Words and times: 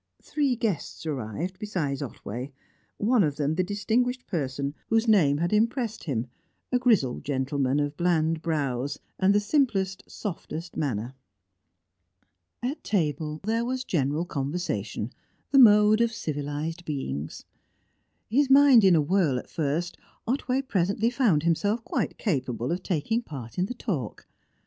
Three 0.23 0.55
guests 0.55 1.05
arrived, 1.05 1.59
besides 1.59 2.01
Otway, 2.01 2.51
one 2.97 3.23
of 3.23 3.35
them 3.35 3.53
the 3.53 3.63
distinguished 3.63 4.25
person 4.25 4.73
whose 4.87 5.07
name 5.07 5.37
had 5.37 5.53
impressed 5.53 6.05
him; 6.05 6.25
a 6.71 6.79
grizzled 6.79 7.23
gentleman, 7.23 7.79
of 7.79 7.95
bland 7.97 8.41
brows, 8.41 8.97
and 9.19 9.31
the 9.31 9.39
simplest, 9.39 10.01
softest 10.09 10.75
manner. 10.75 11.13
At 12.63 12.83
table 12.83 13.41
there 13.43 13.63
was 13.63 13.83
general 13.83 14.25
conversation 14.25 15.11
the 15.51 15.59
mode 15.59 16.01
of 16.01 16.11
civilised 16.11 16.83
beings. 16.83 17.45
His 18.27 18.49
mind 18.49 18.83
in 18.83 18.95
a 18.95 19.01
whirl 19.01 19.37
at 19.37 19.51
first, 19.51 19.97
Otway 20.25 20.63
presently 20.63 21.11
found 21.11 21.43
himself 21.43 21.83
quite 21.83 22.17
capable 22.17 22.71
of 22.71 22.81
taking 22.81 23.21
part 23.21 23.59
in 23.59 23.67
the 23.67 23.75
talk. 23.75 24.27